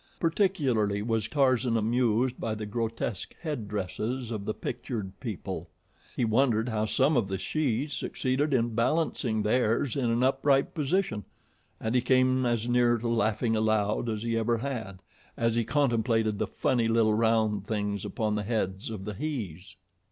Particularly 0.19 1.03
was 1.03 1.27
Tarzan 1.27 1.77
amused 1.77 2.39
by 2.39 2.55
the 2.55 2.65
grotesque 2.65 3.35
headdresses 3.39 4.31
of 4.31 4.45
the 4.45 4.53
pictured 4.55 5.19
people. 5.19 5.69
He 6.15 6.25
wondered 6.25 6.69
how 6.69 6.85
some 6.85 7.15
of 7.15 7.27
the 7.27 7.37
shes 7.37 7.93
succeeded 7.93 8.51
in 8.51 8.73
balancing 8.73 9.43
theirs 9.43 9.95
in 9.95 10.09
an 10.09 10.23
upright 10.23 10.73
position, 10.73 11.23
and 11.79 11.93
he 11.93 12.01
came 12.01 12.47
as 12.47 12.67
near 12.67 12.97
to 12.97 13.07
laughing 13.07 13.55
aloud 13.55 14.09
as 14.09 14.23
he 14.23 14.35
ever 14.35 14.57
had, 14.57 14.97
as 15.37 15.53
he 15.53 15.63
contemplated 15.63 16.39
the 16.39 16.47
funny 16.47 16.87
little 16.87 17.13
round 17.13 17.67
things 17.67 18.03
upon 18.03 18.33
the 18.33 18.41
heads 18.41 18.89
of 18.89 19.05
the 19.05 19.13
hes. 19.13 19.75